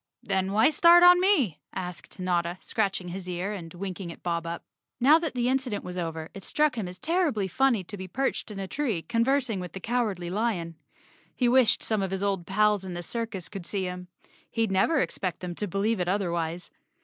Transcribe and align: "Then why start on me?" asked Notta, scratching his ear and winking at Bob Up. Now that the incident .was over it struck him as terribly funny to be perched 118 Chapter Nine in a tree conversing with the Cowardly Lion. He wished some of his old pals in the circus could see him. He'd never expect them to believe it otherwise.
"Then 0.23 0.51
why 0.51 0.71
start 0.71 1.03
on 1.03 1.21
me?" 1.21 1.59
asked 1.73 2.19
Notta, 2.19 2.57
scratching 2.59 3.09
his 3.09 3.29
ear 3.29 3.53
and 3.53 3.71
winking 3.71 4.11
at 4.11 4.23
Bob 4.23 4.47
Up. 4.47 4.65
Now 4.99 5.19
that 5.19 5.35
the 5.35 5.47
incident 5.47 5.83
.was 5.83 5.95
over 5.95 6.29
it 6.33 6.43
struck 6.43 6.73
him 6.75 6.87
as 6.87 6.97
terribly 6.97 7.47
funny 7.47 7.83
to 7.83 7.97
be 7.97 8.07
perched 8.07 8.49
118 8.49 8.49
Chapter 8.49 8.53
Nine 8.55 8.59
in 8.59 8.65
a 8.65 8.67
tree 8.67 9.01
conversing 9.07 9.59
with 9.59 9.73
the 9.73 9.79
Cowardly 9.79 10.31
Lion. 10.31 10.75
He 11.35 11.47
wished 11.47 11.83
some 11.83 12.01
of 12.01 12.09
his 12.09 12.23
old 12.23 12.47
pals 12.47 12.83
in 12.83 12.95
the 12.95 13.03
circus 13.03 13.47
could 13.47 13.67
see 13.67 13.83
him. 13.83 14.07
He'd 14.49 14.71
never 14.71 14.99
expect 15.01 15.39
them 15.39 15.53
to 15.53 15.67
believe 15.67 15.99
it 15.99 16.07
otherwise. 16.07 16.71